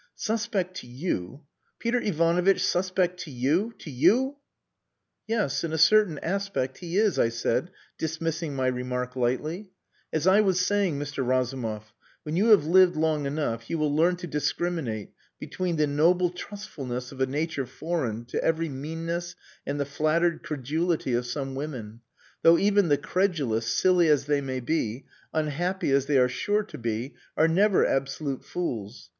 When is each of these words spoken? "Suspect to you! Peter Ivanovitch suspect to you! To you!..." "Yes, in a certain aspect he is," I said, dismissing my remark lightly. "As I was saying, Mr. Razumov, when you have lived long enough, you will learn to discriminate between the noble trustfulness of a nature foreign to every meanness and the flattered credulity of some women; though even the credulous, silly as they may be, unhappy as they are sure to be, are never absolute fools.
"Suspect 0.15 0.75
to 0.77 0.87
you! 0.87 1.41
Peter 1.77 2.01
Ivanovitch 2.01 2.65
suspect 2.65 3.19
to 3.19 3.29
you! 3.29 3.71
To 3.77 3.91
you!..." 3.91 4.37
"Yes, 5.27 5.63
in 5.63 5.73
a 5.73 5.77
certain 5.77 6.17
aspect 6.23 6.79
he 6.79 6.97
is," 6.97 7.19
I 7.19 7.29
said, 7.29 7.69
dismissing 7.99 8.55
my 8.55 8.65
remark 8.65 9.15
lightly. 9.15 9.69
"As 10.11 10.25
I 10.25 10.41
was 10.41 10.59
saying, 10.59 10.97
Mr. 10.97 11.23
Razumov, 11.23 11.93
when 12.23 12.35
you 12.35 12.47
have 12.47 12.65
lived 12.65 12.95
long 12.95 13.27
enough, 13.27 13.69
you 13.69 13.77
will 13.77 13.95
learn 13.95 14.15
to 14.15 14.25
discriminate 14.25 15.11
between 15.39 15.75
the 15.75 15.85
noble 15.85 16.31
trustfulness 16.31 17.11
of 17.11 17.21
a 17.21 17.27
nature 17.27 17.67
foreign 17.67 18.25
to 18.25 18.43
every 18.43 18.69
meanness 18.69 19.35
and 19.67 19.79
the 19.79 19.85
flattered 19.85 20.41
credulity 20.41 21.13
of 21.13 21.27
some 21.27 21.53
women; 21.53 22.01
though 22.41 22.57
even 22.57 22.87
the 22.87 22.97
credulous, 22.97 23.67
silly 23.67 24.07
as 24.07 24.25
they 24.25 24.41
may 24.41 24.61
be, 24.61 25.05
unhappy 25.31 25.91
as 25.91 26.07
they 26.07 26.17
are 26.17 26.27
sure 26.27 26.63
to 26.63 26.79
be, 26.79 27.13
are 27.37 27.47
never 27.47 27.85
absolute 27.85 28.43
fools. 28.43 29.09